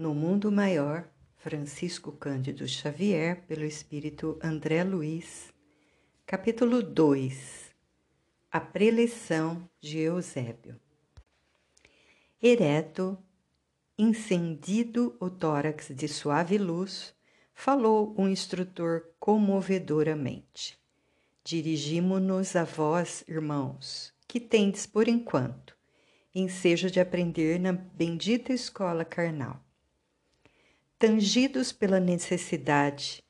[0.00, 1.06] No Mundo Maior,
[1.36, 5.52] Francisco Cândido Xavier, pelo Espírito André Luiz,
[6.24, 7.74] capítulo 2
[8.50, 10.80] A Preleção de Eusébio.
[12.42, 13.18] Ereto,
[13.98, 17.14] incendido o tórax de suave luz,
[17.52, 20.78] falou o instrutor comovedoramente.
[21.44, 25.76] Dirigimo-nos a vós, irmãos, que tendes por enquanto
[26.34, 29.62] ensejo de aprender na bendita escola carnal.
[31.00, 33.24] Tangidos pela necessidade,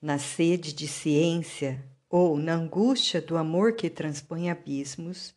[0.00, 5.34] na sede de ciência ou na angústia do amor que transpõe abismos,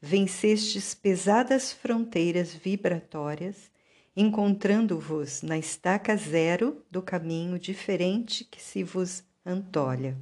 [0.00, 3.70] vencestes pesadas fronteiras vibratórias,
[4.16, 10.16] encontrando-vos na estaca zero do caminho diferente que se vos antolha.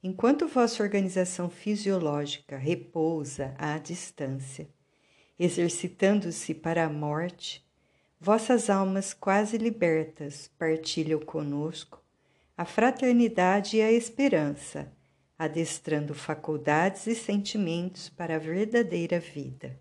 [0.00, 4.68] Enquanto vossa organização fisiológica repousa à distância,
[5.36, 7.66] exercitando-se para a morte,
[8.20, 12.02] vossas almas quase libertas partilham conosco
[12.56, 14.92] a fraternidade e a esperança,
[15.38, 19.78] adestrando faculdades e sentimentos para a verdadeira vida.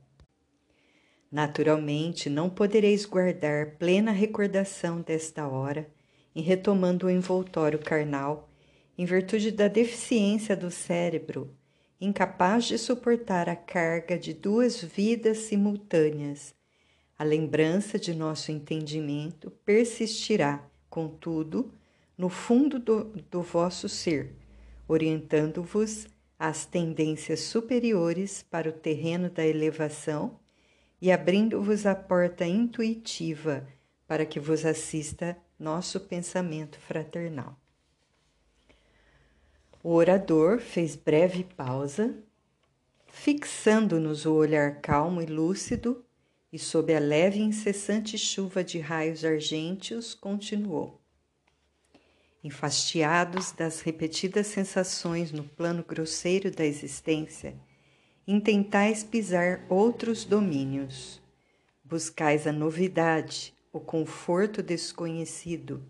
[1.32, 5.90] Naturalmente, não podereis guardar plena recordação desta hora
[6.36, 8.48] em retomando o envoltório carnal
[8.96, 11.56] em virtude da deficiência do cérebro,
[12.00, 16.57] incapaz de suportar a carga de duas vidas simultâneas.
[17.20, 21.74] A lembrança de nosso entendimento persistirá, contudo,
[22.18, 24.36] no fundo do, do vosso ser,
[24.88, 26.08] orientando-vos
[26.38, 30.40] às tendências superiores para o terreno da elevação
[31.02, 33.68] e abrindo-vos a porta intuitiva
[34.08, 37.58] para que vos assista nosso pensamento fraternal.
[39.84, 42.16] O orador fez breve pausa,
[43.08, 46.04] fixando-nos o olhar calmo e lúcido,
[46.52, 51.02] e sob a leve e incessante chuva de raios argênteos, continuou.
[52.44, 57.56] Enfastiados das repetidas sensações no plano grosseiro da existência,
[58.28, 61.22] intentais pisar outros domínios.
[61.84, 65.84] Buscais a novidade, o conforto desconhecido,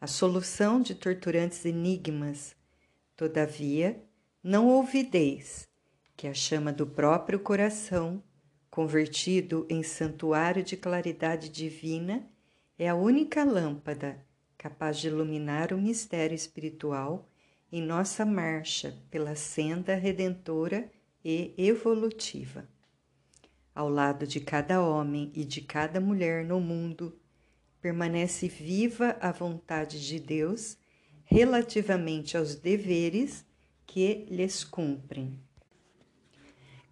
[0.00, 2.54] a solução de torturantes enigmas,
[3.22, 4.02] Todavia,
[4.42, 5.68] não ouvideis
[6.16, 8.20] que a chama do próprio coração,
[8.72, 12.26] convertido em santuário de claridade divina,
[12.78, 14.24] é a única lâmpada
[14.56, 17.28] capaz de iluminar o mistério espiritual
[17.70, 20.90] em nossa marcha pela senda redentora
[21.22, 22.66] e evolutiva.
[23.74, 27.20] Ao lado de cada homem e de cada mulher no mundo,
[27.78, 30.78] permanece viva a vontade de Deus
[31.24, 33.44] relativamente aos deveres
[33.86, 35.38] que lhes cumprem.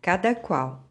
[0.03, 0.90] Cada qual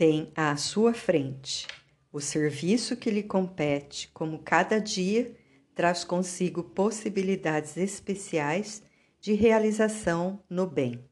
[0.00, 1.66] tem à sua frente
[2.10, 5.36] o serviço que lhe compete, como cada dia
[5.74, 8.82] traz consigo possibilidades especiais
[9.20, 11.04] de realização no bem.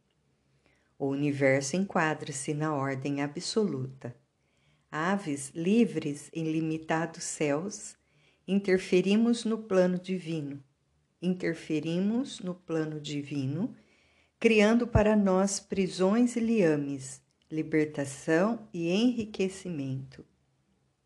[0.98, 4.16] O universo enquadra-se na ordem absoluta.
[4.90, 7.94] Aves livres em limitados céus,
[8.46, 10.64] interferimos no plano divino,
[11.20, 13.76] interferimos no plano divino,
[14.40, 17.20] criando para nós prisões e liames,
[17.50, 20.24] libertação e enriquecimento.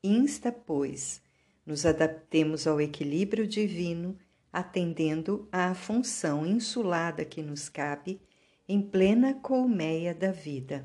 [0.03, 1.23] Insta, pois,
[1.65, 4.19] nos adaptemos ao equilíbrio divino,
[4.53, 8.21] atendendo à função insulada que nos cabe
[8.69, 10.85] em plena colmeia da vida.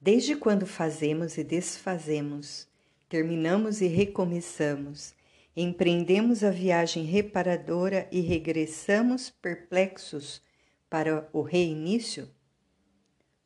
[0.00, 2.66] Desde quando fazemos e desfazemos,
[3.06, 5.14] terminamos e recomeçamos,
[5.54, 10.42] empreendemos a viagem reparadora e regressamos perplexos
[10.90, 12.28] para o reinício?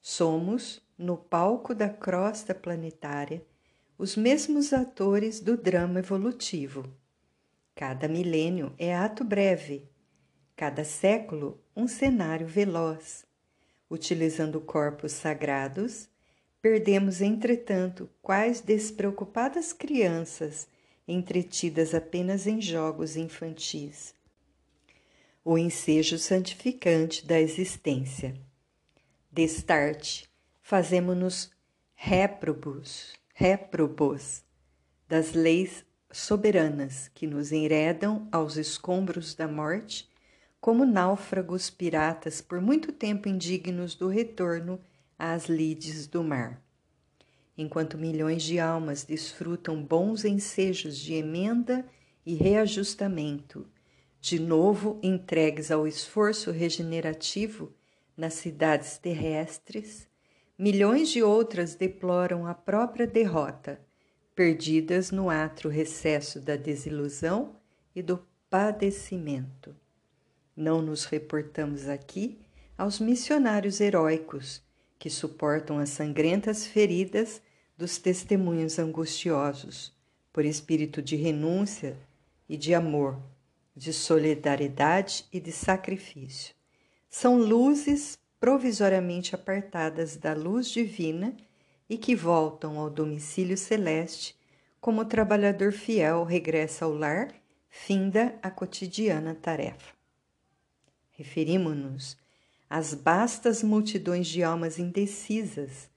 [0.00, 3.44] Somos, no palco da crosta planetária,
[3.98, 6.90] os mesmos atores do drama evolutivo.
[7.74, 9.88] Cada milênio é ato breve,
[10.56, 13.26] cada século um cenário veloz.
[13.90, 16.08] Utilizando corpos sagrados,
[16.62, 20.66] perdemos, entretanto, quais despreocupadas crianças
[21.06, 24.14] entretidas apenas em jogos infantis.
[25.44, 28.34] O ensejo santificante da existência.
[29.30, 30.28] Destarte,
[30.62, 31.50] fazemo-nos
[31.94, 34.42] réprobos, réprobos
[35.06, 40.08] das leis soberanas que nos enredam aos escombros da morte,
[40.60, 44.80] como náufragos piratas por muito tempo indignos do retorno
[45.18, 46.64] às lides do mar
[47.56, 51.86] enquanto milhões de almas desfrutam bons ensejos de emenda
[52.26, 53.66] e reajustamento,
[54.24, 57.74] de novo entregues ao esforço regenerativo
[58.16, 60.08] nas cidades terrestres,
[60.56, 63.78] milhões de outras deploram a própria derrota,
[64.34, 67.56] perdidas no atro recesso da desilusão
[67.94, 68.18] e do
[68.48, 69.76] padecimento.
[70.56, 72.38] Não nos reportamos aqui
[72.78, 74.62] aos missionários heróicos
[74.98, 77.42] que suportam as sangrentas feridas
[77.76, 79.92] dos testemunhos angustiosos,
[80.32, 81.94] por espírito de renúncia
[82.48, 83.20] e de amor,
[83.74, 86.54] de solidariedade e de sacrifício.
[87.08, 91.36] São luzes provisoriamente apartadas da luz divina
[91.88, 94.36] e que voltam ao domicílio celeste
[94.80, 97.34] como o trabalhador fiel regressa ao lar,
[97.70, 99.94] finda a cotidiana tarefa.
[101.12, 102.18] Referimos-nos
[102.68, 105.88] às bastas multidões de almas indecisas,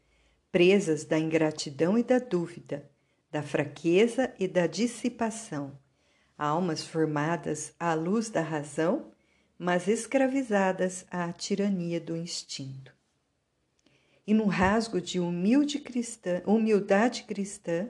[0.51, 2.89] presas da ingratidão e da dúvida,
[3.29, 5.77] da fraqueza e da dissipação,
[6.38, 9.12] almas formadas à luz da razão
[9.57, 12.94] mas escravizadas à tirania do instinto.
[14.25, 17.88] E no rasgo de humilde cristã, humildade cristã,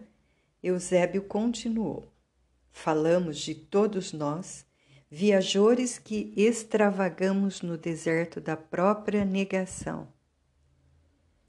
[0.64, 2.08] Eusébio continuou:
[2.72, 4.66] Falamos de todos nós,
[5.10, 10.08] viajores que extravagamos no deserto da própria negação.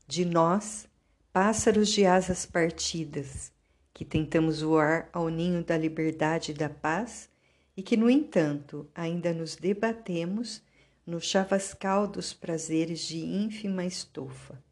[0.07, 0.89] De nós,
[1.33, 3.53] pássaros de asas partidas,
[3.99, 7.29] que tentamos voar ao ninho da liberdade e da paz
[7.77, 10.63] e que, no entanto, ainda nos debatemos
[11.05, 14.63] no chavascal dos prazeres de ínfima estofa.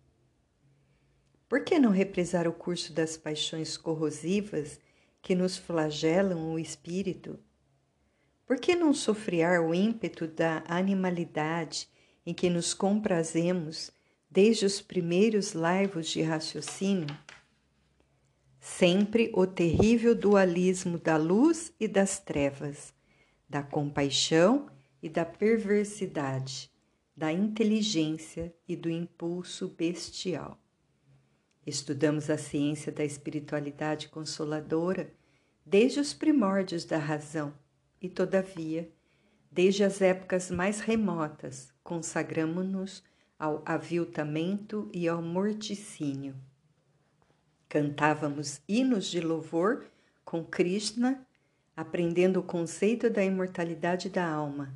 [1.49, 4.79] Por que não represar o curso das paixões corrosivas
[5.21, 7.37] que nos flagelam o espírito?
[8.47, 11.89] Por que não sofrear o ímpeto da animalidade
[12.25, 13.91] em que nos comprazemos
[14.31, 17.09] desde os primeiros laivos de raciocínio?
[18.69, 22.93] Sempre o terrível dualismo da luz e das trevas,
[23.49, 24.69] da compaixão
[25.01, 26.71] e da perversidade,
[27.17, 30.61] da inteligência e do impulso bestial.
[31.65, 35.15] Estudamos a ciência da espiritualidade consoladora
[35.65, 37.55] desde os primórdios da razão
[38.03, 38.91] e, todavia,
[39.51, 43.03] desde as épocas mais remotas, consagramos-nos
[43.39, 46.35] ao aviltamento e ao morticínio.
[47.69, 49.87] Cantávamos hinos de louvor
[50.25, 51.27] com Krishna
[51.77, 54.75] aprendendo o conceito da imortalidade da alma,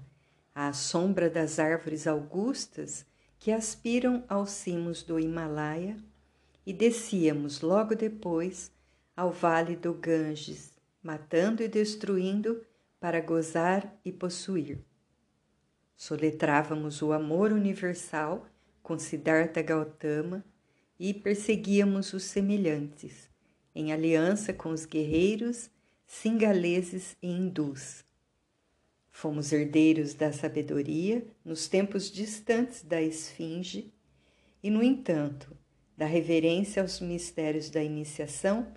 [0.54, 3.06] à sombra das árvores augustas
[3.38, 5.96] que aspiram aos cimos do Himalaia,
[6.66, 8.70] e descíamos logo depois
[9.16, 10.72] ao vale do Ganges,
[11.02, 12.62] matando e destruindo
[13.00, 14.78] para gozar e possuir.
[15.96, 18.46] Soletrávamos o amor universal
[18.82, 20.44] com Siddhartha Gautama
[21.00, 23.30] e perseguíamos os semelhantes,
[23.74, 25.70] em aliança com os guerreiros
[26.06, 28.04] singaleses e hindus.
[29.10, 33.94] Fomos herdeiros da sabedoria nos tempos distantes da esfinge
[34.62, 35.56] e, no entanto,
[35.96, 38.70] da reverência aos mistérios da iniciação,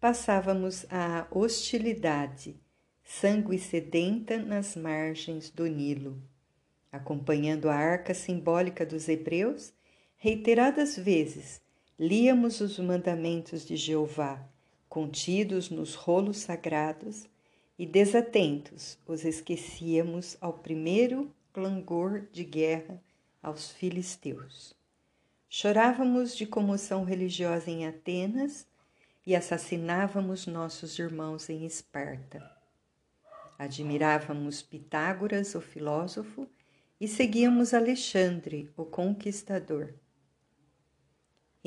[0.00, 2.58] passávamos à hostilidade,
[3.04, 6.22] sangue sedenta nas margens do Nilo.
[6.90, 9.74] Acompanhando a arca simbólica dos hebreus,
[10.16, 11.65] reiteradas vezes
[11.98, 14.46] líamos os mandamentos de Jeová
[14.96, 17.28] contidos nos rolos sagrados,
[17.78, 22.98] e desatentos os esquecíamos ao primeiro clangor de guerra
[23.42, 24.74] aos filisteus.
[25.50, 28.66] Chorávamos de comoção religiosa em Atenas
[29.26, 32.50] e assassinávamos nossos irmãos em Esparta.
[33.58, 36.48] Admirávamos Pitágoras, o filósofo,
[36.98, 39.92] e seguíamos Alexandre, o conquistador.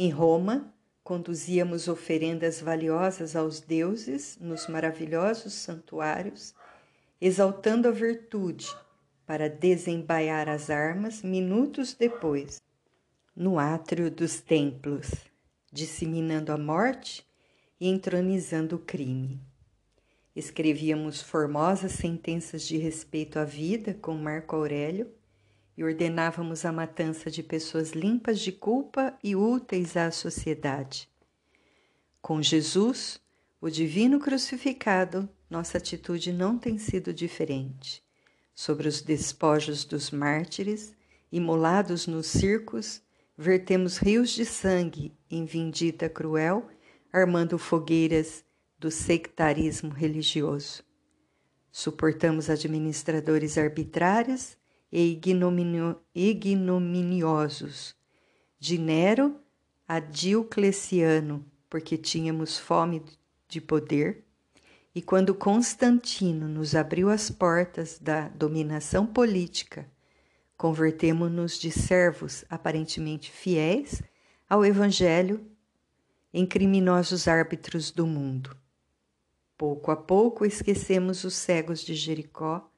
[0.02, 6.56] Em Roma, conduzíamos oferendas valiosas aos deuses nos maravilhosos santuários,
[7.20, 8.74] exaltando a virtude
[9.26, 12.62] para desembaiar as armas minutos depois,
[13.36, 15.12] no átrio dos templos,
[15.70, 17.28] disseminando a morte
[17.78, 19.38] e entronizando o crime.
[20.34, 25.19] Escrevíamos formosas sentenças de respeito à vida com Marco Aurélio
[25.80, 31.10] e ordenávamos a matança de pessoas limpas de culpa e úteis à sociedade.
[32.22, 33.18] Com Jesus,
[33.62, 38.04] o Divino Crucificado, nossa atitude não tem sido diferente.
[38.54, 40.94] Sobre os despojos dos mártires,
[41.32, 43.02] imolados nos circos,
[43.38, 46.68] vertemos rios de sangue em vindita cruel,
[47.10, 48.44] armando fogueiras
[48.78, 50.84] do sectarismo religioso.
[51.72, 54.60] Suportamos administradores arbitrários
[54.92, 57.96] e ignominio, ignominiosos,
[58.60, 59.40] de Nero
[59.88, 63.04] a Diocleciano, porque tínhamos fome
[63.48, 64.24] de poder,
[64.94, 69.90] e quando Constantino nos abriu as portas da dominação política,
[70.58, 74.02] convertemo-nos de servos aparentemente fiéis
[74.50, 75.46] ao Evangelho
[76.34, 78.56] em criminosos árbitros do mundo.
[79.58, 82.70] Pouco a pouco esquecemos os cegos de Jericó,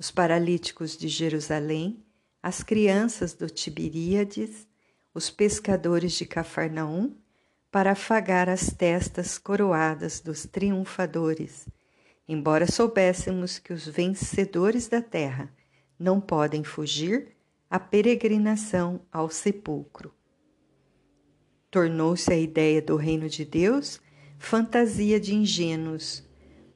[0.00, 2.02] os paralíticos de Jerusalém,
[2.42, 4.66] as crianças do Tiberíades,
[5.12, 7.14] os pescadores de Cafarnaum,
[7.70, 11.68] para afagar as testas coroadas dos triunfadores,
[12.26, 15.52] embora soubéssemos que os vencedores da terra
[15.98, 17.36] não podem fugir
[17.68, 20.14] à peregrinação ao sepulcro.
[21.70, 24.00] Tornou-se a ideia do reino de Deus
[24.38, 26.26] fantasia de ingênuos,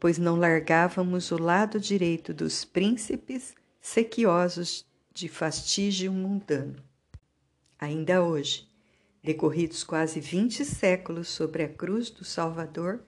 [0.04, 4.84] pois não largávamos o lado direito dos príncipes sequiosos
[5.14, 6.76] de fastígio mundano.
[7.78, 8.68] Ainda hoje,
[9.23, 13.02] decorridos quase vinte séculos sobre a cruz do Salvador,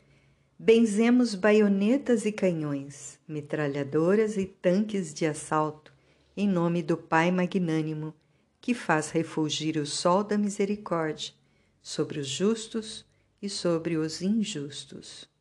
[0.58, 5.92] benzemos baionetas e canhões, metralhadoras e tanques de assalto,
[6.34, 8.14] em nome do Pai magnânimo,
[8.58, 11.34] que faz refulgir o sol da misericórdia
[11.82, 13.04] sobre os justos
[13.42, 15.35] e sobre os injustos.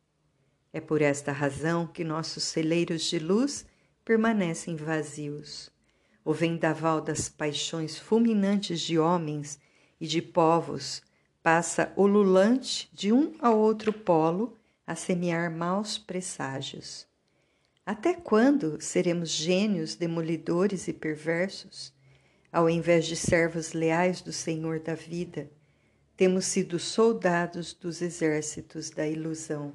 [0.76, 3.64] É por esta razão que nossos celeiros de luz
[4.04, 5.70] permanecem vazios.
[6.22, 9.58] O vendaval das paixões fulminantes de homens
[9.98, 11.00] e de povos
[11.42, 14.54] passa ululante de um a outro polo
[14.86, 17.06] a semear maus presságios.
[17.86, 21.90] Até quando seremos gênios demolidores e perversos?
[22.52, 25.50] Ao invés de servos leais do Senhor da vida,
[26.18, 29.72] temos sido soldados dos exércitos da ilusão,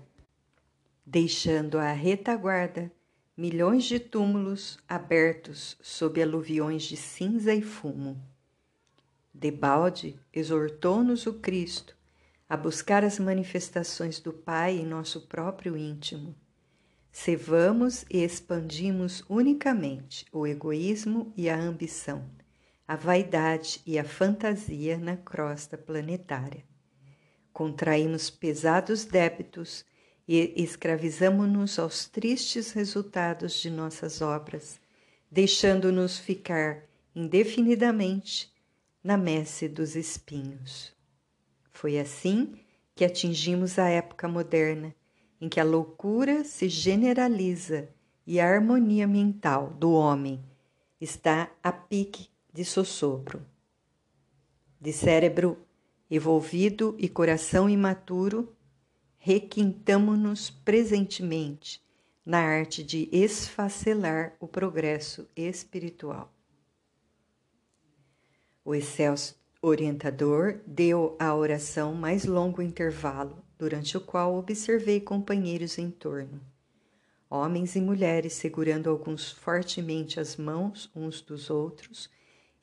[1.06, 2.92] deixando à retaguarda
[3.36, 8.22] milhões de túmulos abertos sob aluviões de cinza e fumo.
[9.34, 11.96] Debalde exortou-nos o Cristo
[12.48, 16.36] a buscar as manifestações do Pai em nosso próprio íntimo.
[17.12, 22.30] Cevamos e expandimos unicamente o egoísmo e a ambição
[22.92, 26.66] a vaidade e a fantasia na crosta planetária.
[27.54, 29.86] Contraímos pesados débitos
[30.34, 34.80] e escravizamo-nos aos tristes resultados de nossas obras,
[35.30, 38.50] deixando-nos ficar indefinidamente
[39.04, 40.96] na messe dos espinhos.
[41.74, 42.54] Foi assim
[42.96, 44.96] que atingimos a época moderna,
[45.42, 47.90] em que a loucura se generaliza
[48.26, 50.42] e a harmonia mental do homem
[51.02, 53.46] está a pique de sossopro.
[54.80, 55.58] De cérebro
[56.10, 58.56] evolvido e coração imaturo,
[59.24, 61.80] requintamo-nos presentemente
[62.26, 66.34] na arte de esfacelar o progresso espiritual.
[68.66, 75.92] O excelso orientador deu à oração mais longo intervalo, durante o qual observei companheiros em
[75.92, 76.42] torno.
[77.30, 82.10] Homens e mulheres segurando alguns fortemente as mãos uns dos outros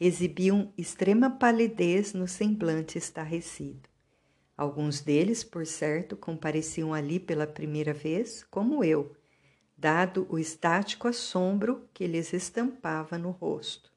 [0.01, 3.89] exibiam extrema palidez no semblante estarrecido.
[4.59, 9.15] Alguns deles, por certo, compareciam ali pela primeira vez, como eu,
[9.77, 13.93] dado o estático assombro que lhes estampava no rosto.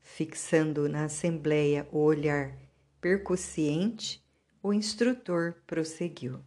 [0.00, 2.56] Fixando na assembleia o olhar
[3.02, 4.24] percussiente,
[4.62, 6.40] o instrutor prosseguiu.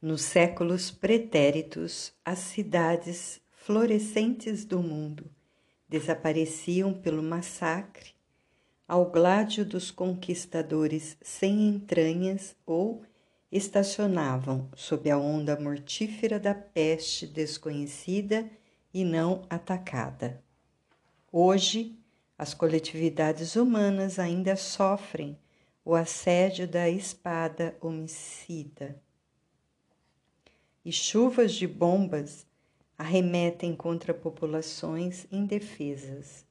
[0.00, 5.30] Nos séculos pretéritos, as cidades florescentes do mundo
[5.86, 8.13] desapareciam pelo massacre
[8.86, 13.02] ao gládio dos conquistadores sem entranhas ou
[13.50, 18.48] estacionavam sob a onda mortífera da peste desconhecida
[18.92, 20.42] e não atacada.
[21.32, 21.98] Hoje,
[22.36, 25.38] as coletividades humanas ainda sofrem
[25.84, 29.00] o assédio da espada homicida.
[30.84, 32.46] E chuvas de bombas
[32.98, 36.44] arremetem contra populações indefesas.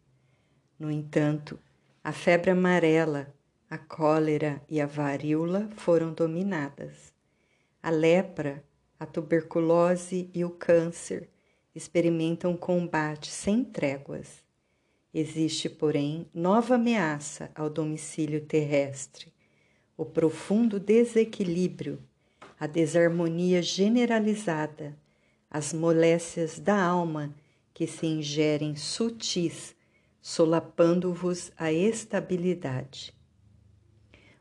[0.80, 1.60] No entanto,
[2.04, 3.34] a febre amarela,
[3.70, 7.14] a cólera e a varíola foram dominadas.
[7.82, 8.64] A lepra,
[9.00, 11.30] a tuberculose e o câncer
[11.74, 14.44] experimentam combate sem tréguas.
[15.14, 19.34] Existe, porém, nova ameaça ao domicílio terrestre:
[19.96, 22.00] o profundo desequilíbrio,
[22.60, 24.96] a desarmonia generalizada
[25.54, 27.32] as moléstias da alma
[27.76, 29.76] que se ingerem sutis,
[30.24, 33.14] solapando-vos a estabilidade.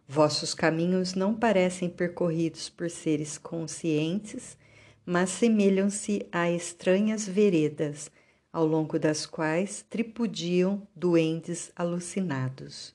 [0.06, 4.56] Vossos caminhos não parecem percorridos por seres conscientes,
[5.04, 8.12] mas semelham-se a estranhas veredas,
[8.52, 12.94] ao longo das quais tripudiam duendes alucinados.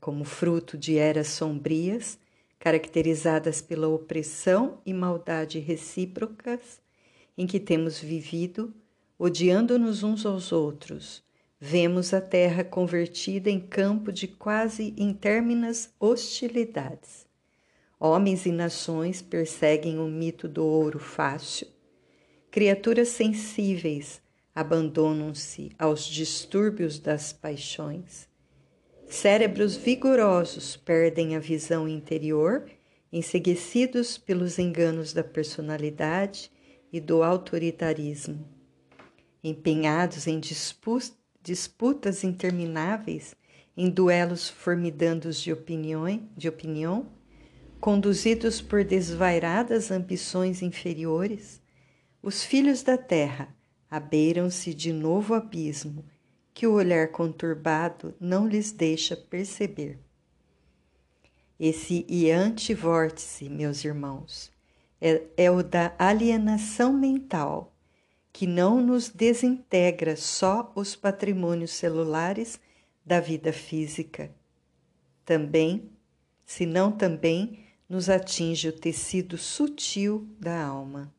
[0.00, 2.18] Como fruto de eras sombrias,
[2.58, 6.80] caracterizadas pela opressão e maldade recíprocas,
[7.36, 8.72] em que temos vivido,
[9.18, 11.22] odiando-nos uns aos outros,
[11.60, 17.26] vemos a terra convertida em campo de quase interminas hostilidades.
[17.98, 21.66] Homens e nações perseguem o mito do ouro fácil.
[22.50, 24.22] Criaturas sensíveis
[24.54, 28.26] abandonam-se aos distúrbios das paixões.
[29.06, 32.70] Cérebros vigorosos perdem a visão interior,
[33.12, 36.50] enseguecidos pelos enganos da personalidade
[36.90, 38.48] e do autoritarismo.
[39.44, 41.19] Empenhados em disputas
[42.24, 43.34] intermináveis,
[43.76, 46.04] em duelos formidandos de opinião,
[46.36, 47.06] de opinião,
[47.80, 51.60] conduzidos por desvairadas ambições inferiores,
[52.22, 53.54] os filhos da terra
[53.90, 56.04] abeiram-se de novo abismo
[56.52, 59.98] que o olhar conturbado não lhes deixa perceber.
[61.58, 64.52] Esse iante vórtice, meus irmãos,
[65.00, 67.69] é, é o da alienação mental,
[68.32, 72.60] que não nos desintegra só os patrimônios celulares
[73.04, 74.30] da vida física.
[75.24, 75.90] Também,
[76.44, 81.12] se não também, nos atinge o tecido sutil da alma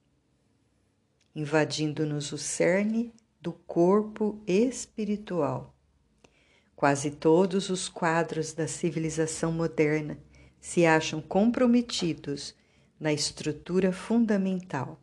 [1.36, 5.74] invadindo-nos o cerne do corpo espiritual.
[6.75, 10.18] Quase todos os quadros da civilização moderna
[10.60, 12.56] se acham comprometidos
[13.00, 15.00] na estrutura fundamental.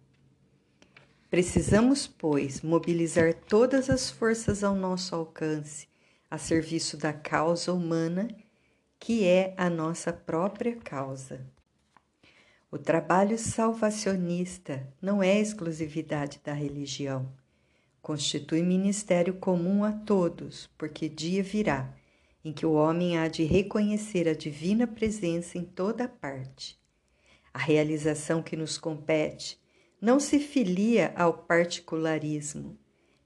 [1.30, 5.86] Precisamos, pois, mobilizar todas as forças ao nosso alcance
[6.30, 8.28] a serviço da causa humana,
[8.98, 11.46] que é a nossa própria causa.
[12.70, 17.30] O trabalho salvacionista não é exclusividade da religião.
[18.00, 21.94] Constitui ministério comum a todos, porque dia virá
[22.42, 26.78] em que o homem há de reconhecer a divina presença em toda parte.
[27.52, 29.58] A realização que nos compete
[30.00, 32.78] não se filia ao particularismo,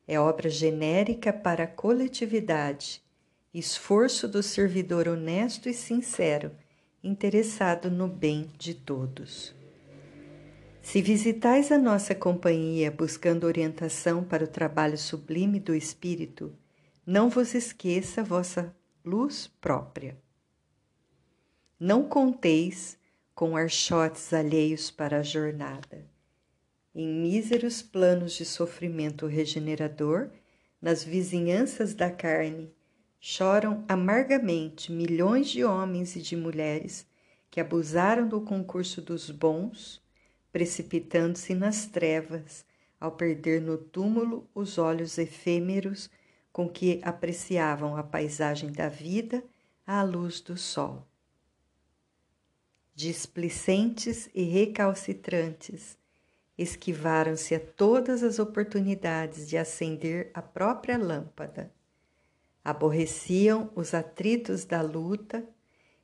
[0.06, 3.02] é obra genérica para a coletividade,
[3.52, 6.50] esforço do servidor honesto e sincero
[7.02, 9.54] interessado no bem de todos.
[10.80, 16.52] Se visitais a nossa companhia buscando orientação para o trabalho sublime do Espírito,
[17.04, 20.16] não vos esqueça vossa luz própria.
[21.78, 22.96] Não conteis
[23.34, 26.11] com archotes alheios para a jornada.
[26.94, 30.30] Em míseros planos de sofrimento regenerador,
[30.80, 32.70] nas vizinhanças da carne,
[33.18, 37.06] choram amargamente milhões de homens e de mulheres
[37.50, 40.02] que abusaram do concurso dos bons,
[40.52, 42.64] precipitando-se nas trevas
[43.00, 46.10] ao perder no túmulo os olhos efêmeros
[46.52, 49.42] com que apreciavam a paisagem da vida
[49.86, 51.06] à luz do sol.
[52.94, 55.96] Displicentes e recalcitrantes,
[56.62, 61.70] esquivaram-se a todas as oportunidades de acender a própria lâmpada
[62.64, 65.44] aborreciam os atritos da luta,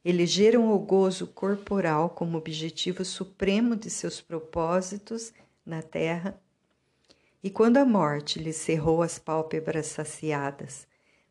[0.05, 5.33] elegeram o gozo corporal como objetivo supremo de seus propósitos
[5.65, 6.41] na terra,
[7.43, 10.89] e quando a morte lhes cerrou as pálpebras saciadas,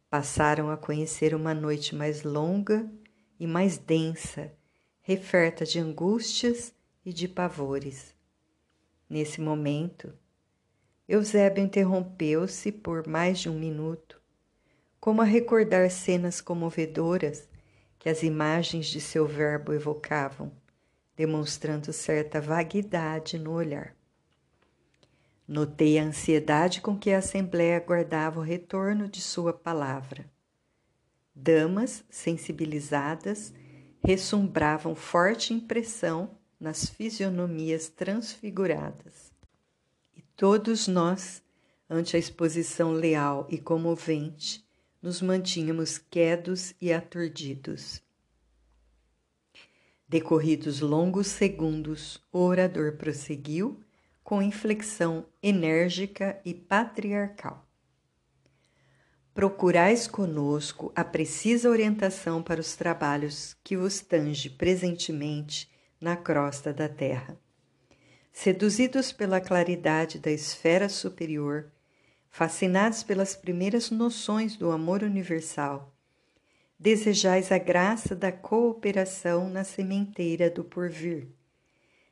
[0.10, 2.90] passaram a conhecer uma noite mais longa
[3.38, 4.54] e mais densa,
[5.02, 6.74] referta de angústias
[7.06, 8.17] e de pavores.
[9.10, 10.14] Nesse momento,
[11.08, 14.22] Eusébio interrompeu-se por mais de um minuto
[15.00, 17.48] como a recordar cenas comovedoras
[17.98, 20.52] que as imagens de seu verbo evocavam,
[21.16, 23.96] demonstrando certa vaguidade no olhar.
[25.48, 30.30] Notei a ansiedade com que a Assembleia aguardava o retorno de sua palavra.
[31.34, 33.54] Damas sensibilizadas
[34.04, 39.32] ressumbravam forte impressão nas fisionomias transfiguradas.
[40.16, 41.42] E todos nós,
[41.90, 44.66] ante a exposição leal e comovente,
[45.02, 48.02] nos mantínhamos quedos e aturdidos.
[50.10, 53.80] Decorridos longos segundos, o orador prosseguiu
[54.24, 57.66] com inflexão enérgica e patriarcal.
[59.34, 66.88] Procurais conosco a precisa orientação para os trabalhos que vos tange presentemente na crosta da
[66.88, 67.38] terra.
[68.32, 71.72] Seduzidos pela claridade da esfera superior,
[72.30, 75.94] fascinados pelas primeiras noções do amor universal,
[76.80, 81.28] desejais a graça da cooperação na sementeira do porvir.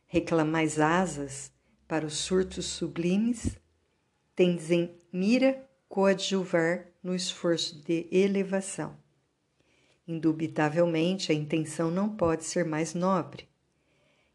[0.07, 1.51] Reclamais asas
[1.87, 3.57] para os surtos sublimes,
[4.35, 8.97] tendes em mira coadjuvar no esforço de elevação.
[10.07, 13.47] Indubitavelmente, a intenção não pode ser mais nobre.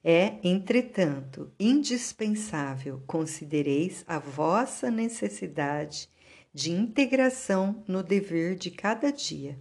[0.02, 6.08] É, entretanto, indispensável considereis a vossa necessidade
[6.54, 9.60] de integração no dever de cada dia.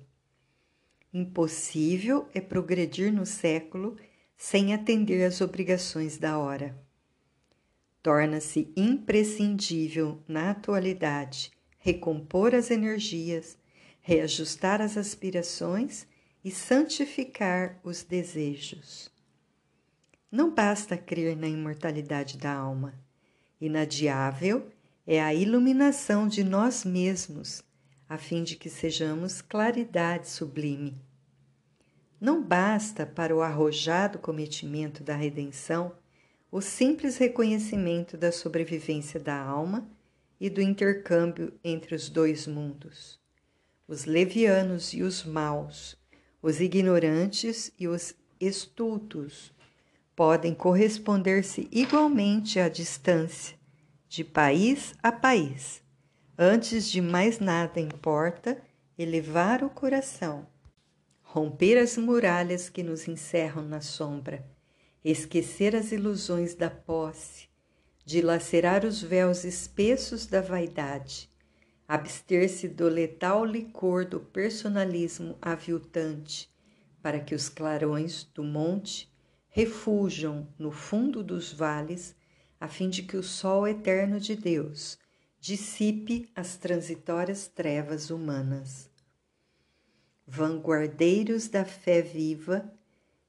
[1.14, 3.98] Impossível é progredir no século
[4.38, 6.80] sem atender às obrigações da hora.
[8.02, 13.58] Torna-se imprescindível, na atualidade, recompor as energias,
[14.00, 16.08] reajustar as aspirações
[16.44, 19.12] e santificar os desejos.
[20.32, 22.94] Não basta crer na imortalidade da alma.
[23.60, 24.70] Inadiável
[25.06, 27.64] é a iluminação de nós mesmos,
[28.08, 31.02] a fim de que sejamos claridade sublime.
[32.22, 35.94] Não basta para o arrojado cometimento da redenção
[36.52, 39.90] o simples reconhecimento da sobrevivência da alma
[40.40, 43.20] e do intercâmbio entre os dois mundos.
[43.88, 45.98] Os levianos e os maus,
[46.40, 49.52] os ignorantes e os estultos
[50.20, 53.58] podem corresponder-se igualmente à distância,
[54.10, 55.82] de país a país.
[56.38, 58.62] Antes de mais nada importa
[58.98, 60.46] elevar o coração,
[61.22, 64.46] romper as muralhas que nos encerram na sombra,
[65.06, 67.48] esquecer as ilusões da posse,
[68.06, 71.30] dilacerar os véus espessos da vaidade,
[71.88, 76.54] abster-se do letal licor do personalismo aviltante,
[77.02, 79.09] para que os clarões do monte
[79.60, 82.16] refujam no fundo dos vales,
[82.62, 84.98] a fim de que o sol eterno de Deus
[85.38, 88.90] dissipe as transitórias trevas humanas.
[90.26, 92.74] Vanguardeiros da fé viva,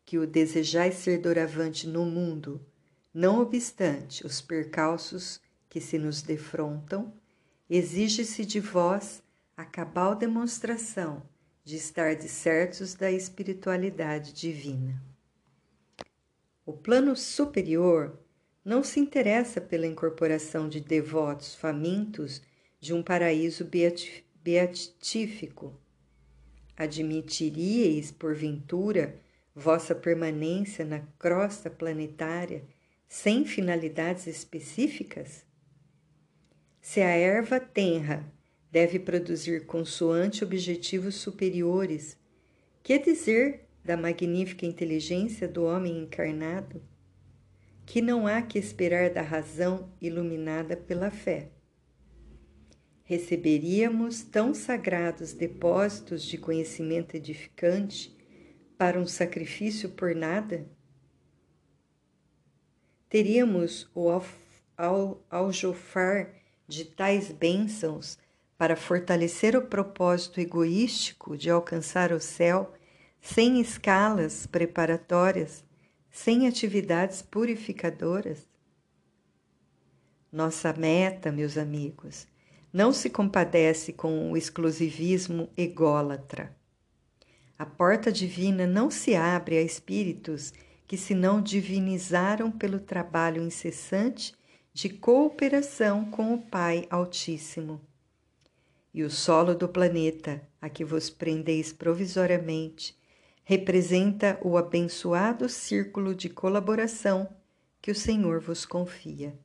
[0.05, 2.65] que o desejais ser doravante no mundo,
[3.13, 7.13] não obstante os percalços que se nos defrontam,
[7.69, 9.21] exige-se de vós
[9.57, 11.25] a cabal demonstração
[11.65, 15.10] de estar de certos da espiritualidade divina.
[16.71, 18.17] O plano superior
[18.65, 22.41] não se interessa pela incorporação de devotos famintos
[22.79, 23.69] de um paraíso
[24.41, 25.77] beatífico.
[26.77, 29.21] Admitiríeis, porventura,
[29.53, 32.63] vossa permanência na crosta planetária
[33.09, 35.45] sem finalidades específicas?
[36.81, 38.33] Se a erva tenra
[38.71, 42.17] deve produzir consoante objetivos superiores,
[42.81, 46.81] que dizer da magnífica inteligência do homem encarnado?
[47.85, 51.49] Que não há que esperar da razão iluminada pela fé.
[53.03, 58.17] Receberíamos tão sagrados depósitos de conhecimento edificante
[58.79, 60.65] para um sacrifício por nada?
[63.09, 64.09] teríamos o
[65.29, 66.33] aljofar
[66.69, 68.17] de tais bênçãos
[68.57, 72.73] para fortalecer o propósito egoístico de alcançar o céu
[73.21, 75.65] sem escalas preparatórias,
[76.11, 78.47] sem atividades purificadoras?
[80.33, 82.27] Nossa meta, meus amigos,
[82.73, 86.57] não se compadece com o exclusivismo ególatra.
[87.59, 90.53] A porta divina não se abre a espíritos
[90.87, 94.35] que se não divinizaram pelo trabalho incessante
[94.73, 97.81] de cooperação com o Pai Altíssimo.
[98.95, 102.97] E o solo do planeta, a que vos prendeis provisoriamente,
[103.51, 107.29] representa o abençoado círculo de colaboração
[107.83, 109.37] que o Senhor vos confia.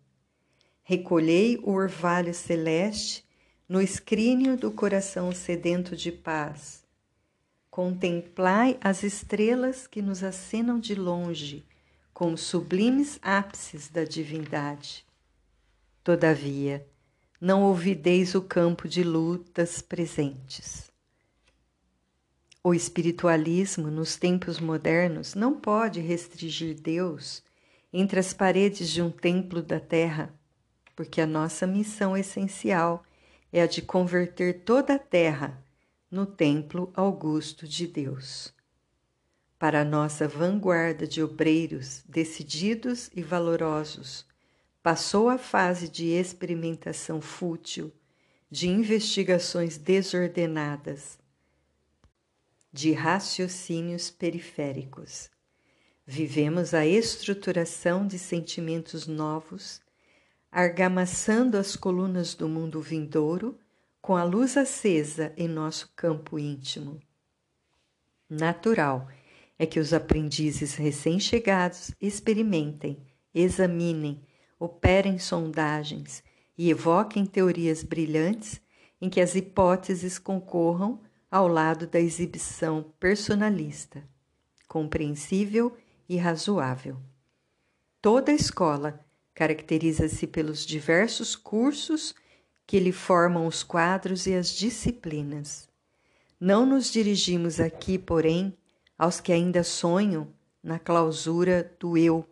[0.84, 3.26] Recolhei o orvalho celeste
[3.68, 6.86] no escrínio do coração sedento de paz
[7.72, 11.66] Contemplai as estrelas que nos acenam de longe,
[12.14, 15.04] como sublimes ápices da divindade.
[16.04, 16.88] Todavia,
[17.42, 20.94] não ouvideis o campo de lutas presentes.
[22.68, 27.44] O espiritualismo nos tempos modernos não pode restringir Deus
[27.94, 30.34] entre as paredes de um templo da terra,
[30.96, 33.06] porque a nossa missão essencial
[33.54, 35.64] é a de converter toda a terra
[36.10, 38.52] no templo augusto de Deus.
[39.60, 44.26] Para a nossa vanguarda de obreiros decididos e valorosos,
[44.82, 47.94] passou a fase de experimentação fútil,
[48.50, 51.24] de investigações desordenadas,
[52.76, 55.30] de raciocínios periféricos.
[56.06, 59.80] Vivemos a estruturação de sentimentos novos,
[60.52, 63.58] argamassando as colunas do mundo vindouro
[64.02, 67.00] com a luz acesa em nosso campo íntimo.
[68.30, 69.08] Natural
[69.58, 72.98] é que os aprendizes recém-chegados experimentem,
[73.34, 74.22] examinem,
[74.60, 76.22] operem sondagens
[76.58, 78.60] e evoquem teorias brilhantes
[79.00, 81.05] em que as hipóteses concorram
[81.36, 84.02] ao lado da exibição personalista,
[84.70, 85.76] compreensível
[86.08, 86.96] e razoável.
[88.02, 92.16] Toda escola caracteriza-se pelos diversos cursos
[92.66, 95.68] que lhe formam os quadros e as disciplinas.
[96.40, 98.58] Não nos dirigimos aqui, porém,
[98.98, 100.30] aos que ainda sonham
[100.64, 102.26] na clausura do eu,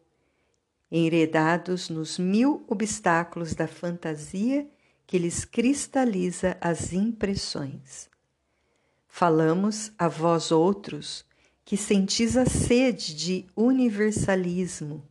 [0.90, 4.66] enredados nos mil obstáculos da fantasia
[5.06, 8.13] que lhes cristaliza as impressões.
[9.16, 11.24] Falamos a vós outros
[11.64, 15.08] que sentis a sede de universalismo,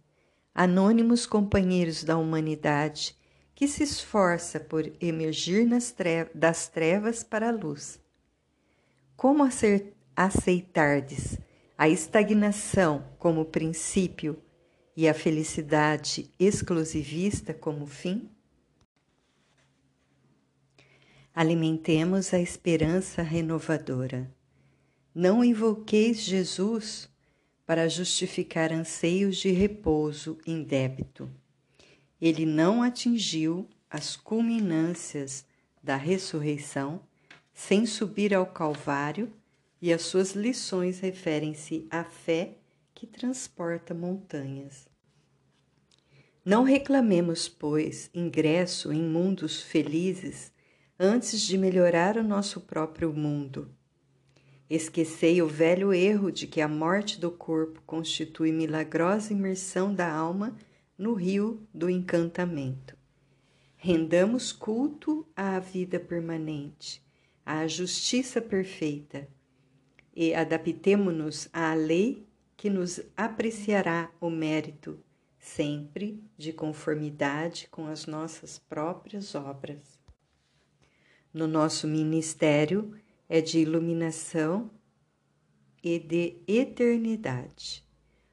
[0.53, 3.17] anônimos companheiros da humanidade
[3.55, 5.69] que se esforça por emergir
[6.35, 8.01] das trevas para a luz.
[9.17, 9.49] Como
[10.17, 11.39] aceitardes
[11.79, 14.37] a estagnação como princípio
[14.97, 18.29] e a felicidade exclusivista como fim?
[21.35, 24.31] Alimentemos a esperança renovadora.
[25.15, 27.09] Não invoqueis Jesus
[27.65, 31.31] para justificar anseios de repouso indébito.
[32.21, 35.47] Ele não atingiu as culminâncias
[35.83, 37.01] da ressurreição
[37.55, 39.33] sem subir ao Calvário,
[39.81, 42.57] e as suas lições referem-se à fé
[42.95, 44.87] que transporta montanhas.
[46.45, 50.52] Não reclamemos, pois, ingresso em mundos felizes
[51.05, 53.69] antes de melhorar o nosso próprio mundo.
[54.71, 60.57] Esquecei o velho erro de que a morte do corpo constitui milagrosa imersão da alma
[60.97, 62.97] no rio do encantamento.
[63.77, 67.03] Rendamos culto à vida permanente,
[67.45, 69.27] à justiça perfeita
[70.15, 75.01] e adaptemo-nos à lei que nos apreciará o mérito,
[75.37, 79.92] sempre de conformidade com as nossas próprias obras
[81.33, 82.95] no nosso ministério
[83.29, 84.71] é de iluminação
[85.83, 87.85] e de eternidade.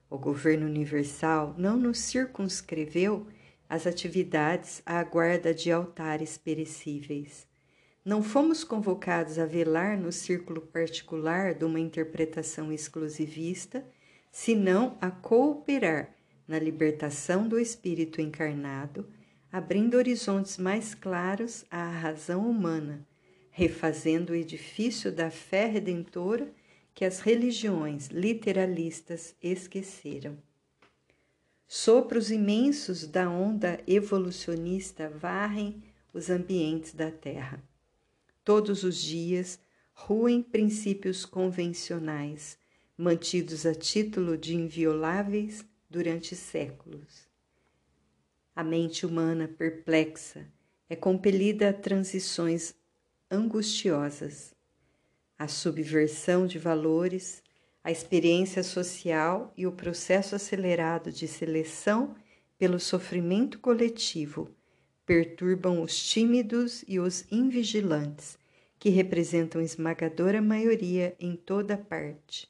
[0.10, 3.28] O governo universal não nos circunscreveu
[3.70, 7.48] as atividades à guarda de altares perecíveis.
[8.04, 13.86] Não fomos convocados a velar no círculo particular de uma interpretação exclusivista,
[14.32, 16.16] senão a cooperar
[16.48, 19.08] na libertação do espírito encarnado
[19.52, 23.06] abrindo horizontes mais claros à razão humana,
[23.50, 26.52] refazendo o edifício da fé redentora
[26.94, 30.38] que as religiões literalistas esqueceram.
[31.68, 35.84] Sopros imensos da onda evolucionista varrem
[36.14, 37.64] os ambientes da Terra.
[38.44, 39.60] Todos os dias
[39.94, 42.58] ruem princípios convencionais,
[42.98, 47.29] mantidos a título de invioláveis durante séculos.
[48.60, 50.46] A mente humana perplexa
[50.90, 52.76] é compelida a transições
[53.32, 54.54] angustiosas.
[55.38, 57.42] A subversão de valores,
[57.82, 62.18] a experiência social e o processo acelerado de seleção
[62.58, 64.54] pelo sofrimento coletivo
[65.06, 68.38] perturbam os tímidos e os invigilantes,
[68.78, 72.46] que representam esmagadora maioria em toda parte.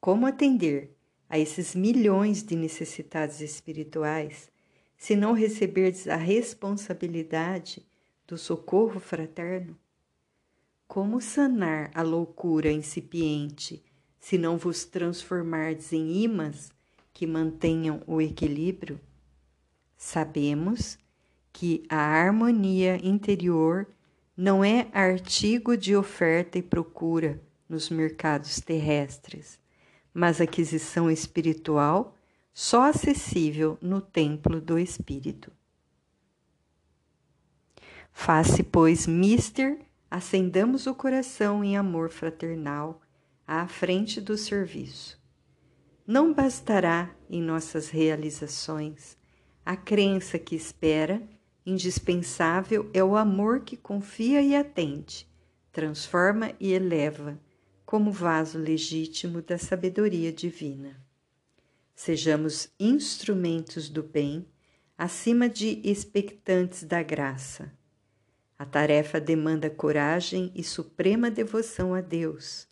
[0.00, 0.96] Como atender
[1.28, 4.48] a esses milhões de necessitados espirituais
[5.00, 7.82] se não receberdes a responsabilidade
[8.28, 9.74] do socorro fraterno?
[10.86, 13.82] Como sanar a loucura incipiente
[14.20, 16.70] se não vos transformardes em imãs
[17.14, 19.00] que mantenham o equilíbrio?
[19.96, 20.98] Sabemos
[21.50, 23.88] que a harmonia interior
[24.36, 29.58] não é artigo de oferta e procura nos mercados terrestres,
[30.12, 32.14] mas aquisição espiritual
[32.52, 35.52] só acessível no templo do Espírito.
[38.12, 39.78] Faça, pois, mister,
[40.10, 43.00] acendamos o coração em amor fraternal
[43.46, 45.18] à frente do serviço.
[46.06, 49.16] Não bastará em nossas realizações
[49.64, 51.22] a crença que espera,
[51.64, 55.28] indispensável é o amor que confia e atende,
[55.70, 57.38] transforma e eleva,
[57.86, 61.09] como vaso legítimo da sabedoria divina.
[62.02, 64.46] Sejamos instrumentos do bem,
[64.96, 67.70] acima de expectantes da graça.
[68.58, 72.66] A tarefa demanda coragem e suprema devoção a Deus,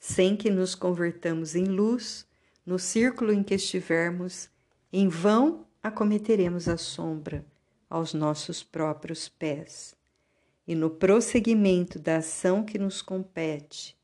[0.00, 2.26] sem que nos convertamos em luz,
[2.66, 4.50] no círculo em que estivermos,
[4.92, 7.46] em vão acometeremos a sombra
[7.88, 9.94] aos nossos próprios pés.
[10.66, 13.96] E no prosseguimento da ação que nos compete,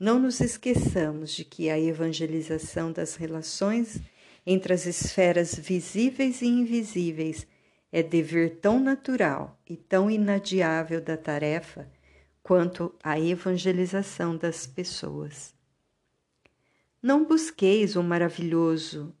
[0.00, 4.00] não nos esqueçamos de que a evangelização das relações
[4.46, 7.46] entre as esferas visíveis e invisíveis
[7.92, 11.86] é dever tão natural e tão inadiável da tarefa
[12.42, 15.54] quanto a evangelização das pessoas.
[17.02, 19.14] Não busqueis o maravilhoso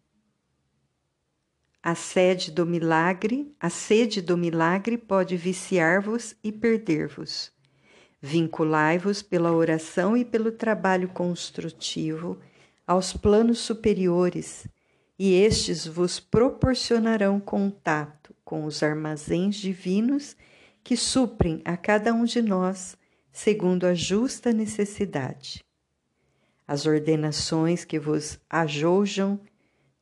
[1.82, 7.52] A sede do milagre, a sede do milagre pode viciar-vos e perder-vos.
[8.20, 12.38] Vinculai-vos pela oração e pelo trabalho construtivo
[12.86, 14.66] aos planos superiores,
[15.18, 20.36] e estes vos proporcionarão contato com os armazéns divinos
[20.82, 22.96] que suprem a cada um de nós
[23.32, 25.64] segundo a justa necessidade.
[26.66, 29.40] As ordenações que vos ajojam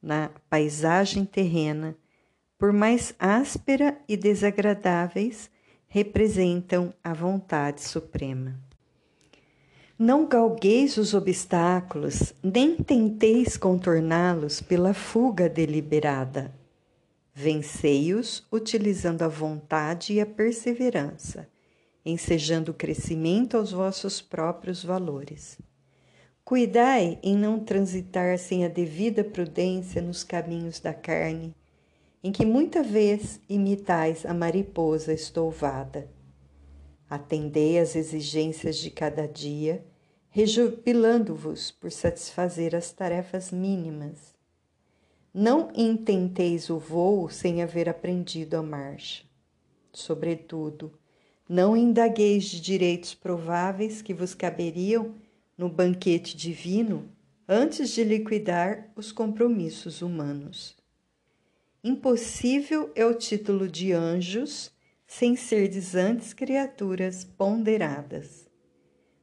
[0.02, 1.96] na paisagem terrena,
[2.58, 5.50] por mais áspera e desagradáveis,
[5.88, 8.58] representam a vontade suprema.
[9.98, 16.54] Não galgueis os obstáculos, nem tenteis contorná-los pela fuga deliberada.
[17.34, 21.48] Vencei-os utilizando a vontade e a perseverança,
[22.04, 25.58] ensejando o crescimento aos vossos próprios valores.
[26.44, 31.54] Cuidai em não transitar sem a devida prudência nos caminhos da carne,
[32.22, 36.10] em que muita vez imitais a mariposa estouvada.
[37.08, 39.84] Atendei às exigências de cada dia,
[40.28, 44.34] rejubilando-vos por satisfazer as tarefas mínimas.
[45.32, 49.24] Não intenteis o voo sem haver aprendido a marcha.
[49.92, 50.92] Sobretudo,
[51.48, 55.14] não indagueis de direitos prováveis que vos caberiam
[55.56, 57.08] no banquete divino
[57.48, 60.77] antes de liquidar os compromissos humanos.
[61.82, 64.72] Impossível é o título de anjos
[65.06, 68.48] sem serdes antes criaturas ponderadas.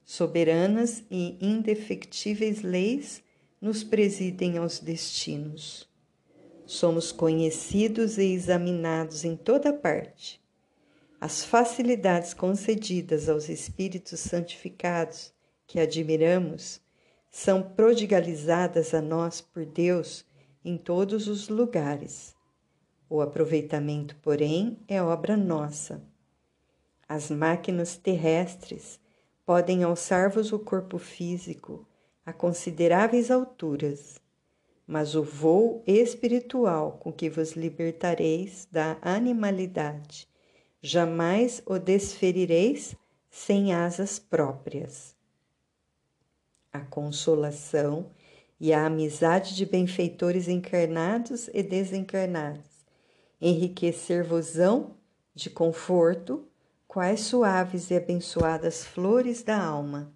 [0.05, 3.21] Soberanas e indefectíveis leis
[3.59, 5.89] nos presidem aos destinos.
[6.65, 10.41] Somos conhecidos e examinados em toda parte.
[11.19, 15.33] As facilidades concedidas aos espíritos santificados
[15.67, 16.79] que admiramos
[17.29, 20.25] são prodigalizadas a nós por Deus
[20.63, 22.34] em todos os lugares.
[23.07, 26.01] O aproveitamento, porém, é obra nossa.
[27.07, 28.99] As máquinas terrestres
[29.45, 31.87] podem alçar-vos o corpo físico
[32.25, 34.19] a consideráveis alturas,
[34.87, 40.27] mas o voo espiritual com que vos libertareis da animalidade,
[40.81, 42.95] jamais o desferireis
[43.29, 45.15] sem asas próprias.
[46.73, 48.09] A consolação
[48.59, 52.74] e a amizade de benfeitores encarnados e desencarnados
[53.41, 54.95] enriquecer-vos-ão
[55.33, 56.47] de conforto,
[56.87, 60.13] quais suaves e abençoadas flores da alma.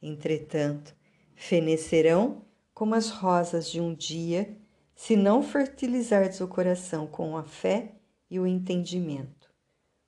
[0.00, 0.94] Entretanto,
[1.34, 4.56] fenecerão como as rosas de um dia,
[4.94, 7.96] se não fertilizardes o coração com a fé
[8.30, 9.50] e o entendimento,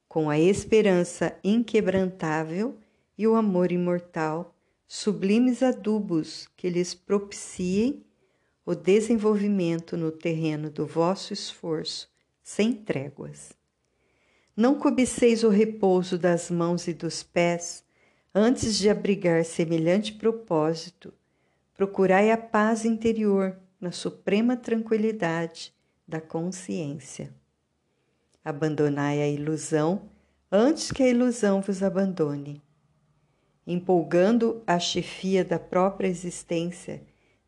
[0.08, 2.78] com a esperança inquebrantável
[3.18, 4.54] e o amor imortal,
[4.86, 8.04] sublimes adubos que lhes propiciem
[8.64, 12.08] o desenvolvimento no terreno do vosso esforço
[12.50, 13.52] sem tréguas.
[14.56, 17.84] Não cobiceis o repouso das mãos e dos pés,
[18.34, 21.14] antes de abrigar semelhante propósito,
[21.74, 25.72] procurai a paz interior na suprema tranquilidade
[26.08, 27.32] da consciência.
[28.44, 30.10] Abandonai a ilusão
[30.50, 32.60] antes que a ilusão vos abandone.
[33.64, 37.00] Empolgando a chefia da própria existência,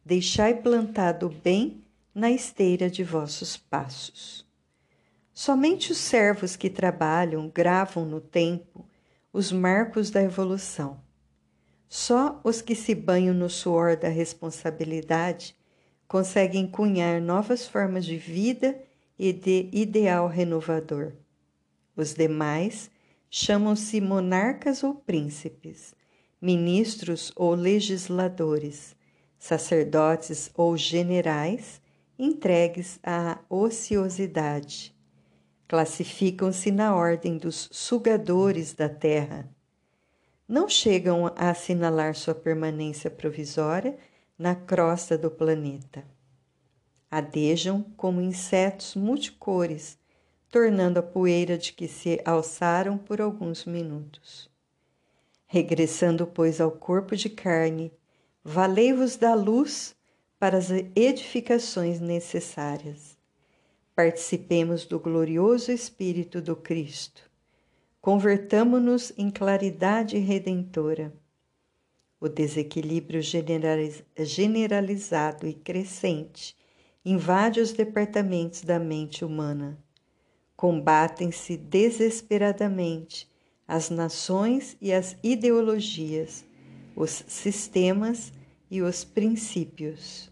[0.04, 1.82] deixai plantado o bem
[2.14, 4.51] na esteira de vossos passos.
[5.44, 8.88] Somente os servos que trabalham gravam no tempo
[9.32, 11.02] os marcos da evolução.
[11.88, 15.56] Só os que se banham no suor da responsabilidade
[16.06, 18.80] conseguem cunhar novas formas de vida
[19.18, 21.12] e de ideal renovador.
[21.96, 22.88] Os demais
[23.28, 25.92] chamam-se monarcas ou príncipes,
[26.40, 28.94] ministros ou legisladores,
[29.40, 31.82] sacerdotes ou generais
[32.16, 34.94] entregues à ociosidade
[35.72, 39.48] classificam-se na ordem dos sugadores da terra.
[40.46, 43.96] Não chegam a assinalar sua permanência provisória
[44.38, 46.04] na crosta do planeta.
[47.10, 49.96] Adejam como insetos multicores,
[50.50, 54.50] tornando a poeira de que se alçaram por alguns minutos.
[55.46, 57.90] Regressando, pois, ao corpo de carne,
[58.44, 59.96] valei-vos da luz
[60.38, 63.11] para as edificações necessárias
[63.94, 67.30] participemos do glorioso Espírito do Cristo.
[68.00, 71.12] Convertamo-nos em claridade redentora.
[72.20, 73.20] O desequilíbrio
[74.18, 76.56] generalizado e crescente
[77.04, 79.78] invade os departamentos da mente humana.
[80.56, 83.30] Combatem-se desesperadamente
[83.66, 86.44] as nações e as ideologias,
[86.94, 88.32] os sistemas
[88.70, 90.30] e os princípios.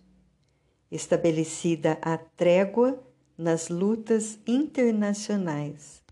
[0.91, 3.03] Estabelecida a trégua,
[3.41, 6.03] nas lutas internacionais.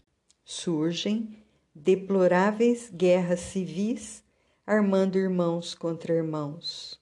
[0.43, 1.37] Surgem
[1.75, 4.25] deploráveis guerras civis
[4.67, 6.99] armando irmãos contra irmãos.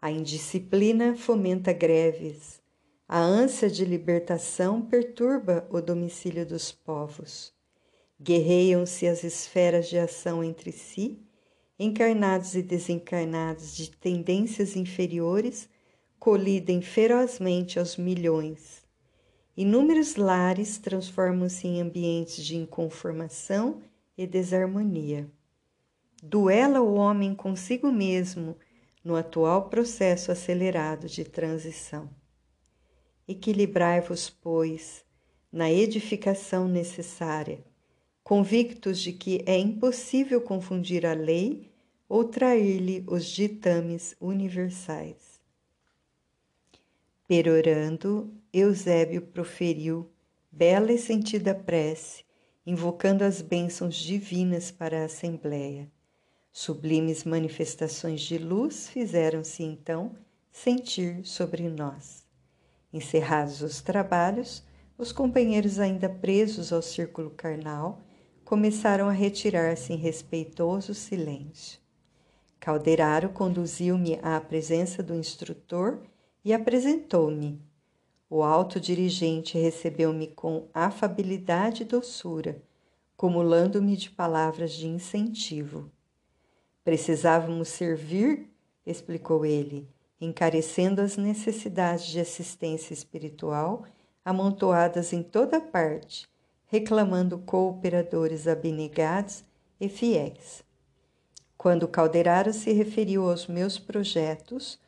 [0.00, 2.60] A indisciplina fomenta greves.
[3.08, 7.52] A ânsia de libertação perturba o domicílio dos povos.
[8.22, 11.18] Guerreiam-se as esferas de ação entre si,
[11.76, 15.68] encarnados e desencarnados de tendências inferiores
[16.20, 18.79] colidem ferozmente aos milhões.
[19.62, 23.82] Inúmeros lares transformam-se em ambientes de inconformação
[24.16, 25.30] e desarmonia.
[26.22, 28.56] Duela o homem consigo mesmo
[29.04, 32.08] no atual processo acelerado de transição.
[33.28, 35.04] Equilibrai-vos, pois,
[35.52, 37.62] na edificação necessária,
[38.24, 41.70] convictos de que é impossível confundir a lei
[42.08, 45.29] ou trair-lhe os ditames universais.
[47.30, 50.10] Perorando, Eusébio proferiu
[50.50, 52.24] bela e sentida prece,
[52.66, 55.88] invocando as bênçãos divinas para a Assembleia.
[56.50, 60.16] Sublimes manifestações de luz fizeram-se então
[60.50, 62.26] sentir sobre nós.
[62.92, 64.64] Encerrados os trabalhos,
[64.98, 68.02] os companheiros ainda presos ao círculo carnal
[68.44, 71.78] começaram a retirar-se em respeitoso silêncio.
[72.58, 76.00] Calderaro conduziu-me à presença do instrutor
[76.44, 77.60] e apresentou-me.
[78.28, 82.62] O alto dirigente recebeu-me com afabilidade e doçura,
[83.16, 85.90] cumulando-me de palavras de incentivo.
[86.84, 88.48] Precisávamos servir,
[88.86, 89.88] explicou ele,
[90.20, 93.84] encarecendo as necessidades de assistência espiritual
[94.24, 96.28] amontoadas em toda parte,
[96.66, 99.44] reclamando cooperadores abnegados
[99.80, 100.62] e fiéis.
[101.56, 104.78] Quando Calderaro se referiu aos meus projetos,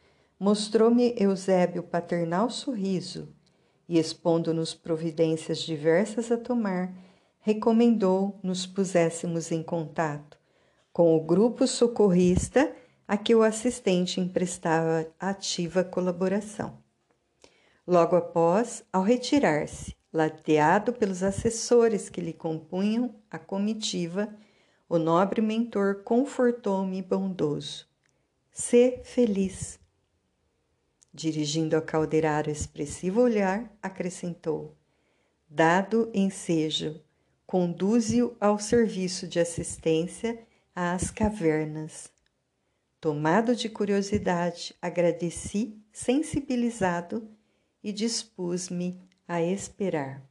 [0.42, 3.32] mostrou-me Eusébio paternal sorriso
[3.88, 6.92] e, expondo-nos providências diversas a tomar,
[7.38, 10.36] recomendou nos puséssemos em contato
[10.92, 12.74] com o grupo socorrista
[13.06, 16.76] a que o assistente emprestava ativa colaboração.
[17.86, 24.28] Logo após, ao retirar-se, lateado pelos assessores que lhe compunham a comitiva,
[24.88, 27.86] o nobre mentor confortou-me bondoso.
[28.50, 29.81] Sê feliz.
[31.14, 34.74] Dirigindo ao caldeiraro expressivo olhar, acrescentou:
[35.46, 37.00] Dado ensejo,
[37.46, 40.38] conduze-o ao serviço de assistência
[40.74, 42.10] às cavernas.
[42.98, 47.28] Tomado de curiosidade, agradeci, sensibilizado,
[47.84, 50.22] e dispus-me a esperar.